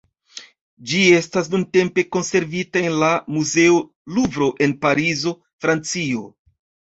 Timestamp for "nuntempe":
1.55-2.05